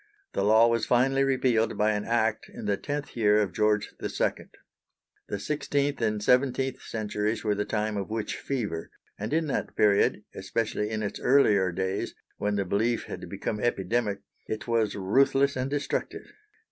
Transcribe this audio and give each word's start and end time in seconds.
The 0.33 0.43
law 0.43 0.67
was 0.67 0.87
finally 0.87 1.23
repealed 1.23 1.77
by 1.77 1.91
an 1.91 2.05
Act 2.05 2.49
in 2.51 2.65
the 2.65 2.75
tenth 2.75 3.15
year 3.15 3.39
of 3.39 3.53
George 3.53 3.93
II. 4.01 4.45
The 5.27 5.37
sixteenth 5.37 6.01
and 6.01 6.23
seventeenth 6.23 6.81
centuries 6.81 7.43
were 7.43 7.53
the 7.53 7.65
time 7.65 7.97
of 7.97 8.09
witch 8.09 8.35
fever, 8.35 8.89
and 9.19 9.31
in 9.31 9.45
that 9.45 9.75
period, 9.75 10.23
especially 10.33 10.89
in 10.89 11.03
its 11.03 11.19
earlier 11.19 11.71
days 11.71 12.15
when 12.37 12.55
the 12.55 12.65
belief 12.65 13.03
had 13.03 13.29
become 13.29 13.59
epidemic, 13.59 14.21
it 14.47 14.67
was 14.67 14.95
ruthless 14.95 15.55
and 15.55 15.69
destructive. 15.69 16.25